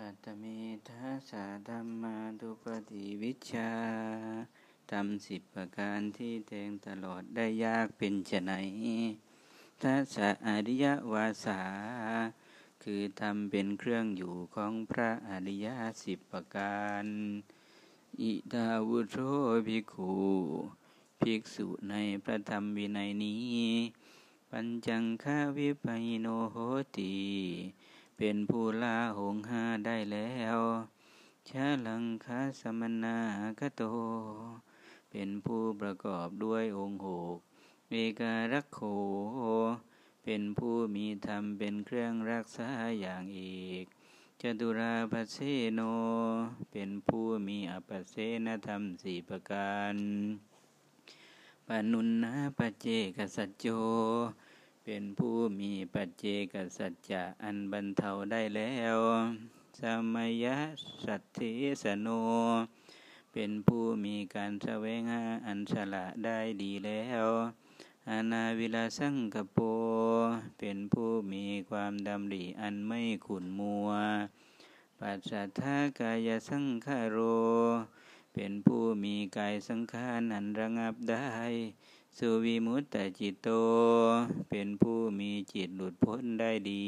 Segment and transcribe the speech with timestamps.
[0.00, 0.44] กัตเม
[0.88, 3.72] ทัสสะธรรมาทุปฏิวิชา
[4.90, 8.52] ทำสิบประการที่แทงตลอดได้ยากเป็นไฉน
[9.82, 11.62] ทัสสะอริยวาสา
[12.82, 15.66] คือทำเป็นเครื่องอยู่ของพระอริย
[16.02, 17.04] สิบประการ
[18.20, 19.18] อิดาวุโธ
[19.66, 20.14] ภิกขุ
[21.20, 23.64] ภิกษุในพระธรรมวินัยนี้
[24.50, 26.56] ปัญจังคาวิปัยโนโห
[26.96, 27.14] ติ
[28.18, 30.58] เป็นผู้ลาหงหาได้แล้ว
[31.48, 33.18] ชาลังคาสมณา
[33.58, 33.82] คโต
[35.10, 37.36] เป็นผู้ประกอบด้วยองค์หก
[37.88, 38.80] เวการักโข
[40.24, 43.42] เป็นผู้มีธรรมเป็นเครื่องรักษาอย่างเอ
[43.82, 43.84] ก
[44.40, 45.36] จตุราปเส
[45.74, 45.80] โน
[46.72, 48.14] เป็นผู้มีอปเส
[48.46, 49.94] นธรรมสี่ประการ
[51.66, 52.86] ปนุนนาปเจ
[53.16, 53.66] กสัจโจ
[54.88, 58.96] เป็นผู้มีปัจเจกสัจจะอันบรรเทาได้แล้ว
[59.82, 59.84] ส
[60.14, 60.46] มัย
[61.06, 61.50] สัตถิ
[61.82, 62.08] สโน
[63.32, 67.24] เป็นผู้มีการแสวงหาอันฉละได้ดีแล้ว
[68.10, 69.58] อาณาวิลาสังกโป
[70.58, 73.90] เป็นผู้มีความดำริอันไม่ขุนมัว
[75.00, 77.18] ปัจจัทากายสังขารโร
[78.34, 81.28] เป็นผู้มีกายสังขารอันระงับได้
[82.18, 83.48] สุวิมุตตจิตโต
[84.50, 86.86] เป็นผู้มีจิตหลุดพ้นได้ดี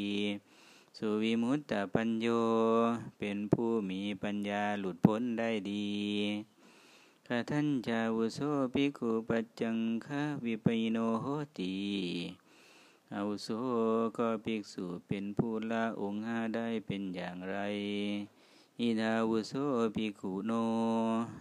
[0.97, 2.27] สุวิมุตตปัญโย
[3.19, 5.87] เป็นผู้มีปัญญาหลุดพ้นได้ดี
[7.27, 8.39] ข้าท่านจาวุโส
[8.73, 11.25] ภิกขุปัจจังคะวิปโนโห
[11.59, 11.75] ติ
[13.13, 13.49] อาวุโส
[14.17, 17.57] ก็ภิกษุเป็นผู้ละองค์ห้าได้เป็นอย่างไร
[18.81, 19.53] อิดาวุโส
[19.95, 20.51] ภิกขุโน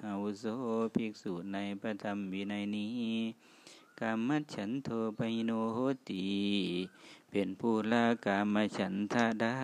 [0.07, 0.45] อาวุโส
[0.95, 2.91] ภิกษุในพระธรรมวินัยนี้
[4.01, 5.79] กามมฉันโทไปโนโห
[6.11, 6.27] ติ
[7.31, 9.57] เป็นผู้ละกามฉันทะได้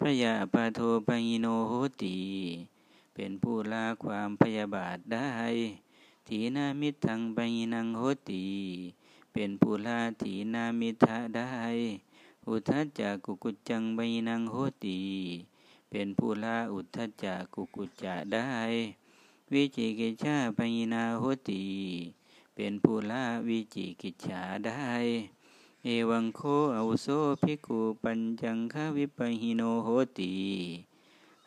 [0.00, 2.18] พยาปาโทไปโนโหติ
[3.14, 5.32] เป็นผู้ละความพยาบาทได้
[6.26, 7.38] ทีนามิทังไป
[7.74, 8.46] นังโหติ
[9.32, 11.54] เป็นผู้ละทีนามิทะได้
[12.48, 15.00] อุทจจะกุกุจังไปนังโหติ
[15.90, 18.50] เป็นผู้ละอุทจจะกุกุจจะได้
[19.52, 20.60] วิจิกิจาไป
[20.92, 21.64] นาโหติ
[22.54, 24.90] เป็นผู้ละวิจิกิจฉาได้
[25.84, 26.40] เอวังโค
[26.76, 27.06] อาโส
[27.42, 29.88] ภิกขุปัญจังควิปหิโนโห
[30.18, 30.34] ติ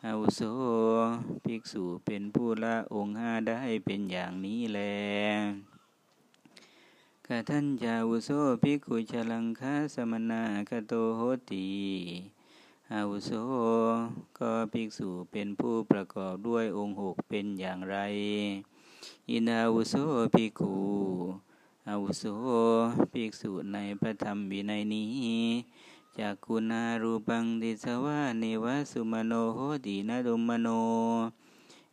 [0.04, 0.40] อาโส
[1.44, 4.80] ภิกษุเป็นผู้ละองค์ห้าได้เป็นอย่างนี้แล
[7.26, 8.30] กท่านจาวุโส
[8.62, 11.20] ภิกขุชลังคาสมณะคโตโห
[11.50, 11.68] ติ
[12.92, 13.30] อาวุโส
[14.38, 17.96] ก็ภิกษุเป็นผู้ประกอบด้วยองค์หกเป็นอย่างไร
[19.30, 19.94] อินาวุโส
[20.34, 20.72] ภิกขุ
[21.88, 22.24] อาวุโส
[23.12, 25.08] ภิกษุในพระธรรมวินัยนี้
[26.18, 30.68] จากคุณารูปังดิสวะเนวสุมโนโหตินาดุมโน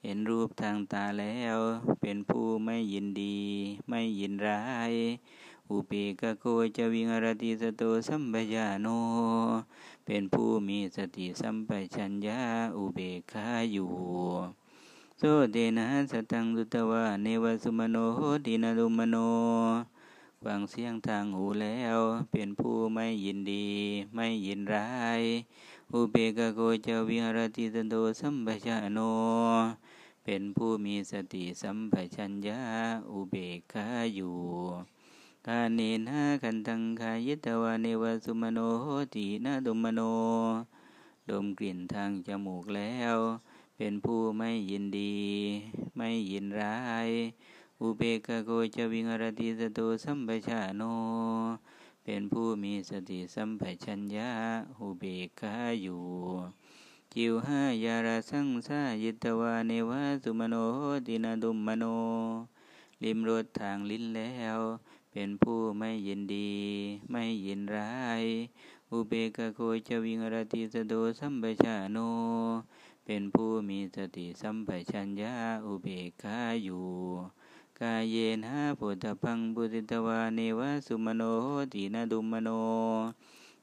[0.03, 1.57] เห็นรูปทางตาแล้ว
[2.01, 3.37] เป็นผู้ไม่ยินดี
[3.89, 4.93] ไม่ยินร้าย
[5.69, 6.45] อุเปกโก
[6.77, 8.87] จะวิงรติสโตสัมปยาโน
[10.05, 12.39] เป็นผู้มีสติสัมปชัญญะ
[12.77, 13.91] อุเบกขาอยู่
[15.19, 19.15] โสเดนะสตังดุตวะเนวสุมโนโหตินาดุมโน
[20.43, 21.99] ฟังเสียงทางหูแล้ว
[22.31, 23.67] เป็นผู้ไม่ยินดี
[24.15, 24.89] ไม่ยินร้า
[25.19, 25.21] ย
[25.93, 28.99] อุเบกโกเจวิหรติตโตสัมปชาโน
[30.23, 32.59] เป็นผู้มีสติสัมปชัญญะ
[33.11, 34.37] อุเบกขาอยู่
[35.47, 40.01] กาเนนะคันตังคายิตวะเนวสุมโนโหตินาดุมโน
[41.29, 43.17] ดมกลิ่นทางจมูกแล้ว
[43.77, 45.15] เป็นผู้ไม่ยินดี
[45.97, 46.77] ไม่ยินร้า
[47.07, 47.09] ย
[47.81, 50.81] อุเบกโกจะวิงรติสตุสัมปชาโน
[52.03, 54.31] เป็นผู้มีสติสัมปชัญญะ
[54.79, 56.03] อุเบกขาอยู่
[57.13, 60.55] จิวหายาราสังสายิตวาเนวะสุมโน
[61.05, 61.85] ตินาดุมมโน
[63.03, 64.59] ลิมรถทางลิ้นแล้ว
[65.11, 66.51] เป็นผู้ไม่ยินดี
[67.11, 68.23] ไม่ยินร้าย
[68.91, 71.97] อุเบกโกจะวิงรติสตุสัมปชาโน
[73.05, 75.33] เป็นผู้มีสติสัมปชัญญะ
[75.65, 76.85] อุเบกขาอยู่
[77.81, 78.15] กายเย
[78.45, 81.23] นะพุทธพังบุติตวาเนวสุมโน
[81.73, 82.49] ตินาดุมโน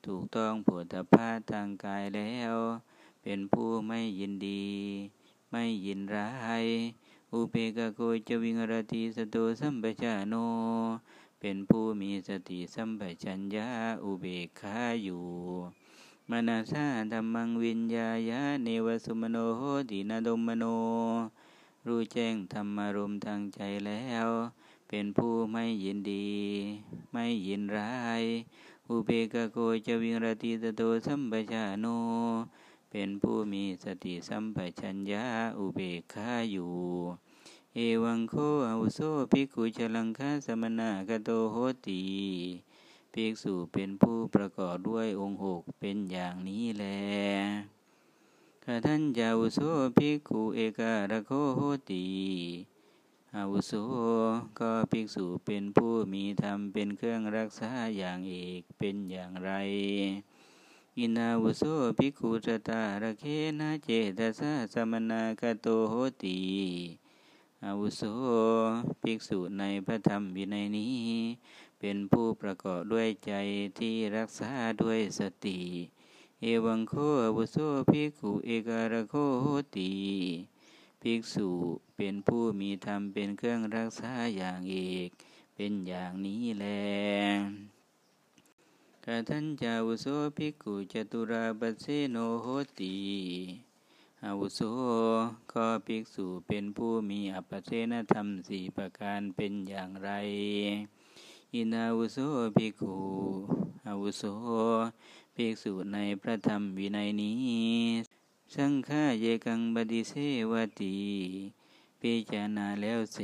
[0.06, 2.54] ถูกต้องพุทธภาทางกายแล้ว
[3.22, 4.64] เป็นผู้ไม่ยินดี
[5.50, 6.30] ไม่ยินร้า
[6.62, 6.64] ย
[7.32, 10.34] อุเบกโกจวิงรติสตุสัมปชาโน
[11.40, 13.68] เป็นผู้มีสติสัมปชัญญะ
[14.04, 15.24] อุเบกขาอยู่
[16.30, 19.60] มนาชาธรรมังวิญญาญาเนวสุมโนโห
[19.90, 20.64] ตินาดมมโน
[21.86, 24.28] รู้แจ้งธรรมารมทางใจแล้ว
[24.88, 26.30] เป็นผู้ไม่ยินดี
[27.12, 28.22] ไม่ยินร้าย
[28.88, 31.86] อุเบกโกจะวิงรติตโตสัมปชาโน
[32.90, 35.24] เป็นผู้มีสติสัมปชัญญะ
[35.58, 36.72] อุเบกขาอยู่
[37.74, 38.34] เอวังโค
[38.68, 42.02] อาวุโสภิกขุชลังคาสมณะกโตโหติ
[43.12, 46.86] ภิกษุเป็นผู้ประกอบด้วยองค์หกเป็นอย่างนี้แล
[48.64, 49.60] ข้าท่านยาวุโส
[49.96, 51.60] ภิกขุเอการโคโห
[51.90, 52.06] ติ
[53.36, 53.72] อาวุโส
[54.58, 59.50] ก็ภิกษุเป็นผู้มีธรรมเป็นเครื่องรักษาอย่างเอกเป็นอย่างไร
[60.98, 61.62] อินาวุโส
[61.98, 63.24] ภิกขุจตาระเค
[63.60, 63.88] นะเจ
[64.18, 65.94] ตสะสมณะกโตโห
[66.24, 66.40] ติ
[67.64, 68.02] อาวุโส
[69.02, 70.92] ภิกษุในพระธรรมวินัยนี้
[71.84, 73.32] เป็นผู้ประกอบด้วยใจ
[73.78, 74.52] ที่รักษา
[74.82, 75.60] ด้วยสติ
[76.40, 76.94] เอวังโค
[77.24, 77.56] อวุโส
[77.90, 79.46] ภิกขุเอการโคโห
[79.76, 79.92] ติ
[81.00, 81.48] ภิกษุ
[81.96, 84.76] เป็นผู้มีธรรมเป็นเครื่องรักษาอย่างเอ
[85.06, 85.08] ก
[85.54, 86.66] เป็นอย่างนี้แล
[89.04, 90.06] กาทันจาวุโส
[90.36, 92.46] ภิกขุจตุราบัเสโนโห
[92.80, 92.96] ติ
[94.24, 94.60] อาวุโส
[95.52, 100.10] ก็ภิกษุเป็นผู้มีอัปเสนธรรมสี่ประการเป็นอย่างไร
[101.56, 102.18] อินาวุโส
[102.56, 102.94] ภิกขุ
[103.86, 104.22] อาวุโส
[105.34, 107.38] ภิกษุในพระธรรมวินัยนี้
[108.54, 110.14] สังฆาเยกังบดิเส
[110.50, 110.96] วตี
[112.00, 113.18] พิจารณาแล้วเส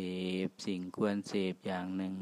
[0.47, 2.17] พสิ่งควรเสพอย่างหนึ่ง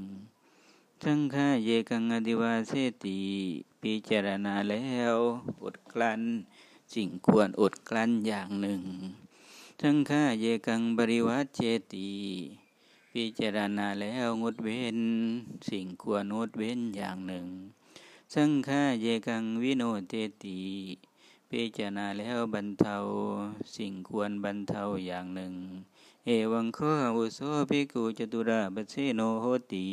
[1.05, 2.73] สังฆาเยกังอดิวาเส
[3.05, 3.21] ติ
[3.83, 5.15] พิจารณาแล้ว
[5.63, 6.23] อดกลั้น
[6.95, 8.83] สิ่งควรอดกลั้นอย่างหนึ่ง
[9.83, 11.61] สังฆาเยกังบริวัตเจ
[11.93, 12.11] ติ
[13.21, 14.99] พิจารณาแล้วงดเว้น
[15.71, 17.47] สิ่งควรงดเว้นอย่างหนึ่ง
[18.35, 20.15] สังฆาเยกังวิโนเต
[20.45, 20.61] ติ
[21.51, 22.99] พิจารณาแล้วบรรเทา
[23.77, 25.55] สิ่งควรบรรเทาอย่างหนึ่ง
[26.25, 27.41] เอวังข้ออุโส
[27.71, 29.89] ภิกขุจตุราปัสเสโนโหติ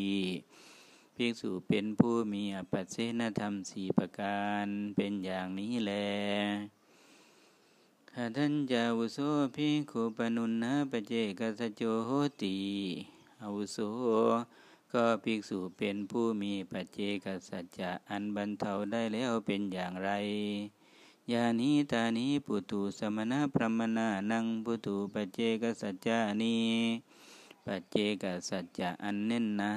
[1.16, 5.92] ภิกษุเป็นผู้มีอปัสเสนธรรมสี่ประการเป็นอย่างนี้แล
[8.18, 9.18] ข้าท่านจาวุโส
[9.56, 12.10] ภิกขุปนุนนะปเจกสัจโจโห
[12.42, 12.57] ติ
[13.42, 13.77] อาวุโส
[14.92, 20.12] ก็ภิกษุเป็นผู้มีปัจเจกสัจจะอันบรรเทาได้แล้วเป็นอย่างไร
[21.31, 26.57] ยานิตานิปุตุสมณะพรมนานังปุตุปัจเจกสัจจานิ
[27.66, 29.71] ปัจเจกสัจจะอันเน้นนา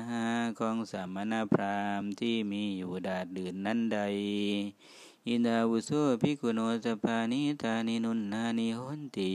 [0.58, 3.98] ของสมณพราหมณ์ที่มีอยู่ดาดดื่นนั้นใด
[5.28, 5.90] อินดาวุโส
[6.22, 9.34] ภิกุโนสภานิตานินุนนานิหนติ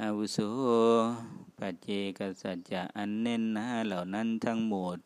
[0.00, 0.38] อาวุโส
[1.58, 1.88] ปัจเจ
[2.18, 4.96] กสัจจะอันเน้นนาเหล่านั้นทั้งหมด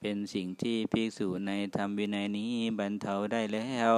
[0.00, 3.94] เป็นสิ่งที่ภิกษุในธรรมวินัยนี้บรรเทาได้แล้ว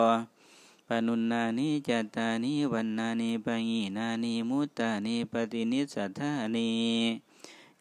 [1.07, 6.71] นุนนานิจัตตานิวันนานิปังีนานิมุตตานิปฏินิสัทธานิ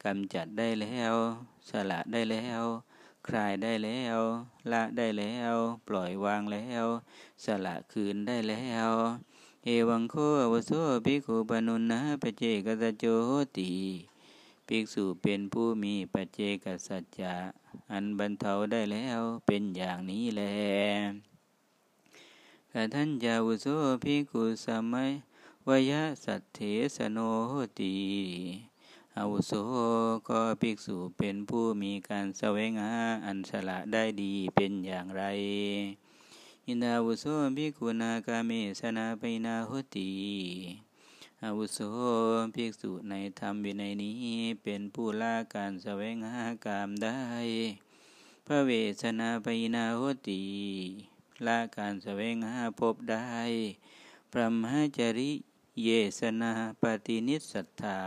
[0.03, 1.15] กำจัดได้แล้ว
[1.69, 2.63] สละได้แล้ว
[3.27, 4.19] คลายได้แล้ว
[4.71, 5.55] ละได้แล้ว
[5.87, 6.85] ปล่อยวางแล้ว
[7.43, 8.91] สละคืนได้แล้ว
[9.65, 10.71] เอวังโคอวโส
[11.05, 13.05] ภิกขุปนุนนะปเจกสัจโจ
[13.57, 13.71] ติ
[14.67, 17.33] ภิกษุเป็นผู้มีปเจกสัจจะ
[17.91, 20.41] อันบรรเทาได้แล้วเป็นอย่างนี้แล
[21.09, 21.11] ก
[22.93, 23.67] ทัญญาวุโส
[24.03, 25.11] ภิกขุสมัย
[25.67, 25.91] วย
[26.23, 26.59] สัตเถ
[26.95, 27.17] สโน
[27.79, 27.95] ติ
[29.17, 29.53] อาวุโส
[30.29, 32.93] ก็ภิกษุเป็นผู้มีการแสวงหา
[33.25, 35.23] อันฉละได้ดีเป็นอย่างไร
[36.65, 37.25] อินาวุโส
[37.57, 40.11] ภิกขุนากาเมสนาไปนาหติ
[41.43, 41.79] อาวุโส
[42.55, 44.17] ภิกษุในธรรมวินัยนี้
[44.63, 47.21] เป็นผู้ละการแสวงหากามได้
[48.45, 50.43] พระเวสนาไปนาหติ
[51.45, 53.39] ละการแสวงหาพบได้
[54.31, 55.31] พระมหาจริ
[55.83, 55.89] เย
[56.19, 56.51] สนา
[56.81, 57.99] ปฏินิสัทธา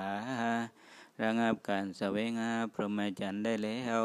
[1.22, 4.02] ระงับการแสวงาพรหมจรรย์ได้แล้ว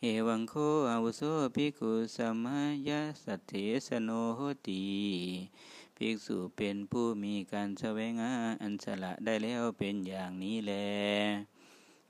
[0.00, 0.54] เอวังโค
[0.90, 1.22] อาวุโส
[1.54, 2.58] ภิกขุสมา
[2.88, 3.52] ยาสัตเถ
[3.86, 4.82] สโนโหติ
[5.96, 8.30] ภิกษุเป็นผู้มีการแสวงา
[8.62, 10.72] อันสละได้แล้วเป็นอย่างนี้แล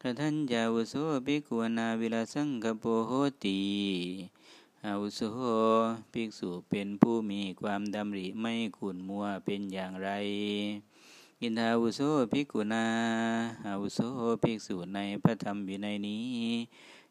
[0.00, 0.94] กระทันยาวุโส
[1.26, 3.10] ภิกขุนาวิลาสังกโปโห
[3.44, 3.62] ติ
[4.86, 5.20] อาวุโส
[6.12, 10.10] ภิกษุเป็นผู้มีความดำริไม่ขุนมัวเป็นอย่างไร
[11.44, 12.00] อินทาวุโส
[12.32, 12.86] ภิกขุนา
[13.66, 14.00] อาวุโส
[14.42, 16.26] ภิกษุในพระธรรมวินัยนี้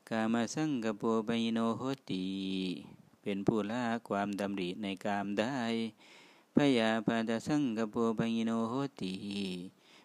[0.09, 2.25] กามาสังกโปปโนโหติ
[3.21, 5.57] เป็นผู้ละความดำริในกามได้
[6.55, 9.15] พยาปาดสังกโปปโนโหติ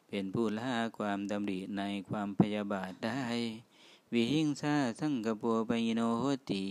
[0.08, 3.24] เป็นผู้ละความดำริในความพยาบาทได้
[4.12, 6.64] วิหิงสาสังกโปปโนโหติ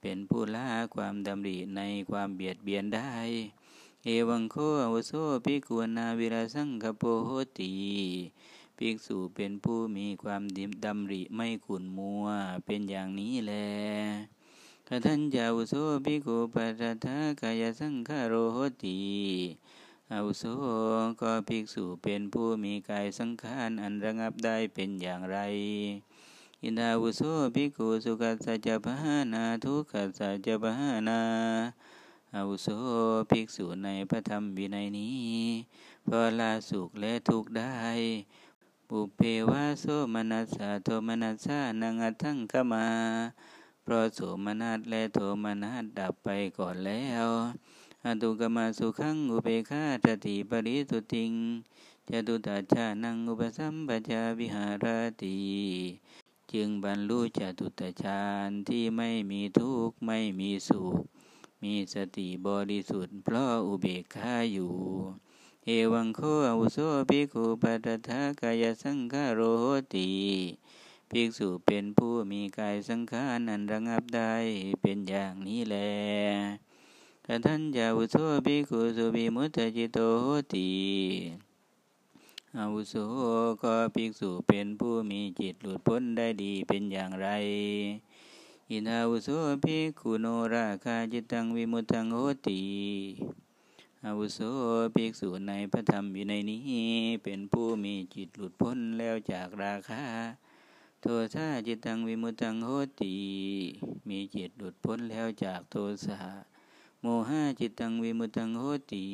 [0.00, 1.80] เป็นผู้ละความดำริใน
[2.10, 3.12] ความเบียดเบียนได้
[4.08, 5.12] เอวังโคอวโส
[5.44, 7.74] ภิกขุนาวิราสังกโปโหติ
[8.76, 12.26] ภิกษุเป็นผู้มีความดิบดำริไม่ขุนมัว
[12.64, 13.52] เป็นอย่างนี้แล
[14.86, 18.98] ท่านจาวโสภิกขุปัฏฐากายสังขารโหติ
[20.12, 20.44] อาวุโส
[21.20, 25.38] ก็ภิกษุเป็นผู้มีกายสังขารอันระงับได้เป็นอย่างไร
[26.62, 27.22] อินทาวุโส
[27.54, 28.96] ภิกขุสุขัสสะจพา
[29.32, 30.74] นาทุกขัสสะจพา
[31.08, 31.20] นา
[32.34, 32.68] อาวุโส
[33.30, 35.38] ภิกษุในพระธรรมวินัยนี้
[36.08, 37.76] พอลาสุขและทุกได้
[38.88, 42.86] ปุเพวะโสมนัสสะโทมนัสสะนังอัตังขมา
[43.82, 46.28] เพราะโสมนัสและโทมนัสดับไป
[46.58, 47.26] ก่อนแล้ว
[48.04, 51.32] อตุกมาสุขังอุเบคาตติปริสุติง
[52.08, 54.86] จตุตาชานังอุปสัมปชาวิหาร
[55.22, 55.36] ติ
[56.52, 60.96] จึงบรรลุจตุตฌานที่ไม่มีทุกข์ไม่มีสุข
[61.66, 64.74] มีสติบริสุทธิ์เพราะอุเบกขาอยู่
[65.64, 66.20] เอวังโค
[66.58, 70.10] อุโสภิกขุปัตถากายสังขารโหติ
[71.10, 74.34] ภิกษุเป็นผู้มีกายสังขารนันระงับได้
[74.82, 75.76] เป็นอย่างนี้แล
[77.26, 80.70] กทัญญาอุโสภิกขุสุวิมุตติโตโหติ
[82.56, 82.94] อาวุโส
[83.62, 87.28] ก็ภิกษุเป็นผู้มีจิตหลุดพ้นได้ดีเป็นอย่างไร
[88.70, 89.28] อินาวุโส
[89.64, 92.62] ภิกขุโนราคาจิตังวิมุตังโหติ
[94.04, 94.38] อาวุโส
[94.94, 96.60] ภิกษุในพระธรรมอยู่ในนี้
[97.22, 100.02] เป็นผู้มีจิตหลุดพ้นแล้วจากราคะ
[101.00, 102.68] โทสะจิตังวิมุตังโห
[103.02, 103.16] ติ
[104.08, 106.18] มีจิตหลุดพ้นแล้วจากโทสะ
[107.02, 109.04] โมหะจิตังวิมุตตังโหติ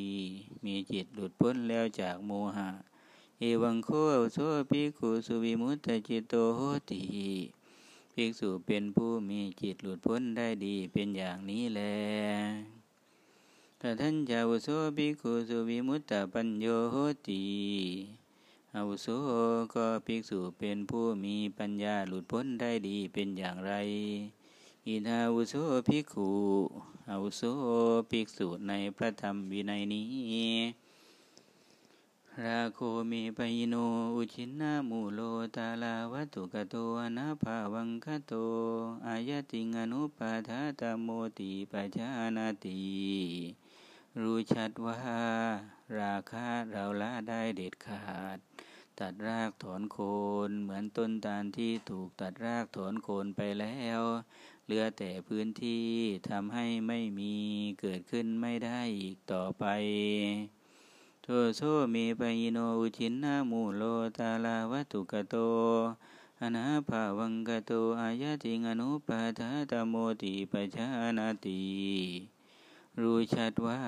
[0.63, 2.69] มีจิตหลุดพ้นแล้วจากโมหะ
[3.39, 3.89] เอวังโค
[4.33, 4.37] โส
[4.69, 6.59] ภิกขุสุวิมุตตจิตโตโห
[6.91, 7.01] ติ
[8.13, 11.81] ภิกษุเป็นผู้มีจิตหลุดพ้นได้ดีเป็นอย่างนี้แล
[13.79, 16.95] ถ้าท่านจาวุโสภิกขุสุวิมุตตปัญโยโห
[17.27, 17.43] ติ
[18.75, 19.07] อาวุโส
[19.73, 23.73] ก็ภิกษุเป็นผู้มีปัญญาหลุดพ้นได้ดีเป็นอย่างไร
[24.87, 25.55] อินาวุโส
[25.87, 26.29] ภิกขุ
[27.09, 27.41] อาวุโส
[28.09, 30.82] ภิกษุในพระธรรมวินัยนี้
[32.41, 33.75] ราโคเมปยโน
[34.15, 35.19] อุชินามูโล
[35.55, 38.33] ตาลาวัตุกโตอนาภาวังคโต
[39.07, 41.07] อายติงอนุปาทาตโม
[41.39, 42.81] ติปัจานาติ
[44.19, 44.99] รู้ชัดว่า
[45.99, 48.37] ราคาเราละได้เด็ดขาด
[48.99, 49.97] ตัดรากถอนโค
[50.47, 54.01] นเหมือนต้นตาลที่ถูกตัดรากถอนโคนไปแล้ว
[54.65, 55.85] เหลือแต่พื้นที่
[56.29, 57.35] ทำให้ไม่มี
[57.79, 59.65] เกิดขึ้นไม่ได้อีกต่อไป
[61.25, 61.61] โทโซ
[61.91, 63.83] เมปยิโนอุชินนามูโล
[64.17, 65.35] ตาลาวัตุกโต
[66.41, 70.87] อนาภาวังกโตอายะติงอนุปาทาตโมติปชา
[71.17, 71.63] นาติ
[72.99, 73.79] รู้ชัดว่า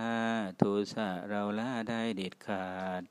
[0.58, 0.64] โท
[0.94, 2.68] สะเราละได้เด็ดขา
[3.00, 3.02] ด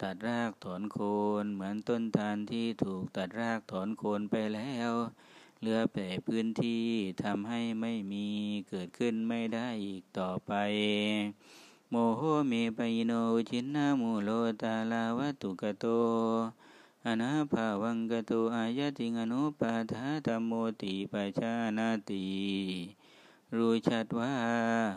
[0.00, 0.98] ตัดรากถอนโค
[1.42, 4.92] นเหมือนต้นทานที่ถูกตัดรากถอนโคนไปแล้ว
[5.60, 6.84] เหลือแต่พื้นที่
[7.22, 8.26] ทำให้ไม่มี
[8.68, 10.52] เกิดขึ้นไม่ได้อีกต่อไป
[11.94, 13.12] โมโหเมปยโน
[13.50, 14.30] ชินนามูโล
[14.62, 15.86] ตาลาวัตุกโต
[17.06, 22.26] อนาภาวังกโตอายติงอนุปาทาตโมติปชานาติ
[23.54, 24.34] รู้ชัดว่า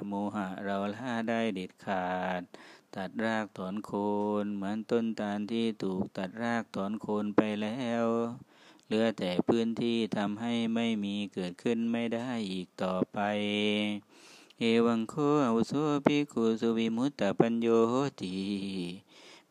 [0.08, 2.08] โมหะเราละได้เด็ดขา
[2.40, 2.42] ด
[2.96, 3.92] ตัดรากถอนโค
[4.44, 8.06] นเหมือนต้นตาลที่ถูกตัดรากถอนโคนไปแล้ว
[8.86, 13.20] เหลือแต่พื้นที่ทำให้ไม่มีเกิดขึ้นไม่ได้อีกต่อไป
[14.60, 15.14] เอวังโค
[15.54, 15.74] อุโส
[16.06, 18.36] ภิกขุสุวิมุตตปัญโยโหติ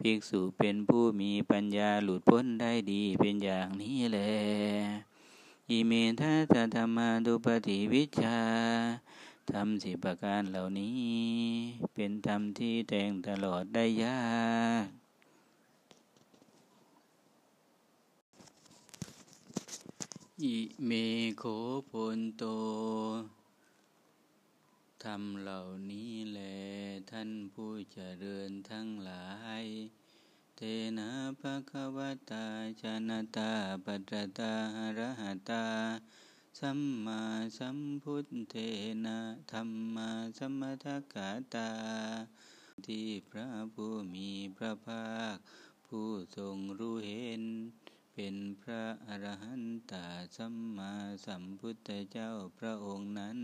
[0.00, 4.32] ภิกษุเป็นผู้มีปัญญาหลุดพ้นได้ดีเป็นอย่างนี้แหละ
[5.70, 8.38] อิเมทัตธรรมาดุปฏิวิชา
[9.50, 11.04] ทำสิบประการเหล่านี้
[11.94, 14.22] เป็นธรรมที่แต่งตลอดได้ยา
[14.84, 14.86] ก
[20.42, 20.56] อิ
[20.86, 20.90] เม
[21.38, 21.42] โค
[21.90, 22.42] ปนโต
[25.04, 26.40] ทำเหล่านี้แล
[27.10, 29.26] ท่านผู้เจริญทั้งหลา
[29.62, 29.64] ย
[30.56, 30.60] เต
[30.98, 31.98] นะภะคะว
[32.30, 32.46] ตา
[32.82, 33.52] ชนะตา
[33.84, 34.54] ปัตตา
[34.98, 35.66] ระหตา
[36.58, 37.22] สัมมา
[37.58, 38.56] สัมพุทเท
[39.04, 39.18] นะ
[39.52, 41.70] ธรรมาสัมมทักาตา
[42.86, 45.36] ที่พระผู้มีพระภาค
[45.86, 47.42] ผู้ทรงรู้เห็น
[48.14, 49.92] เป็นพระอรหันต
[50.36, 50.92] สัมมา
[51.26, 53.38] สัมพุทธเจ้าพระองค์นั้น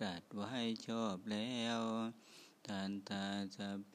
[0.00, 0.54] ตรัสไว้
[0.86, 1.80] ชอบแล้ว
[2.66, 3.26] ทานตา
[3.56, 3.94] สเพ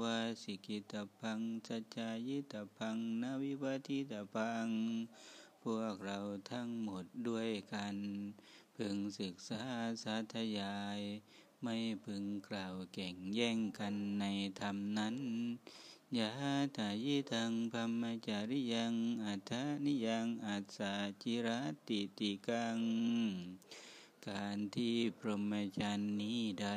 [0.00, 4.68] วาสิกิตพังสัจจายิตพังนาวิวัติตพัง
[5.62, 6.18] พวกเรา
[6.50, 7.96] ทั้งหมดด้วยกัน
[8.76, 9.62] พึงศึกษา
[10.02, 11.00] สาธยาย
[11.62, 14.24] ไม่พึงกล่าวเก่งแย่งกันใน
[14.60, 15.16] ธรรมนั้น
[16.18, 16.30] ยะ
[16.76, 18.94] ตายิทังพัมมจาริยัง
[19.24, 20.92] อัฏฐานิยังอัสสา
[21.22, 21.48] จิร
[21.88, 22.78] ติติกัง
[24.28, 26.68] การที่พรหมจรรย์นี้ใด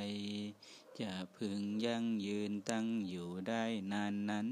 [1.02, 4.50] จะพึงยั่งยืนตั้งอยู่ได้นานนั้น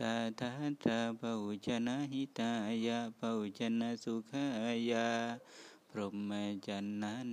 [0.00, 0.52] ตาทา
[0.84, 1.34] ตาเปา
[1.66, 2.52] ชนะหิตา
[2.86, 4.46] ยะเปาชนะสุขา
[4.90, 5.10] ยา
[5.90, 6.32] พรหม
[6.66, 7.28] จรรย์นั้น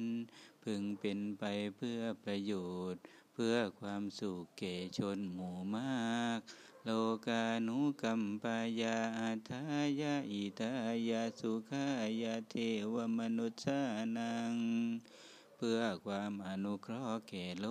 [0.64, 1.44] พึงเป็นไป
[1.76, 2.54] เพื่อประโย
[2.92, 3.02] ชน์
[3.34, 6.40] เพื่อความสุขแก่ชนหมู่มาก
[6.88, 6.92] โล
[7.28, 9.62] กานุกัมปายาอัทา
[10.02, 10.72] ยาอิทา
[11.10, 11.86] ยาสุขา
[12.22, 12.56] ยาเท
[12.94, 13.64] วมนุษย์
[14.18, 14.56] นัง
[15.58, 17.68] เพื่อความอนุเคราะห์แก่โล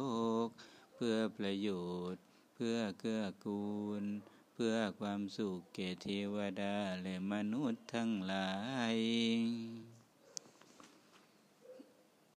[0.46, 0.48] ก
[0.94, 1.68] เพื่อประโย
[2.12, 2.22] ชน์
[2.54, 3.64] เพื่อเกื้อกู
[4.02, 4.04] ล
[4.54, 8.50] เพื่อความสุขแก่เทวดาและมนุษย์ทั้งหลา
[8.94, 8.96] ย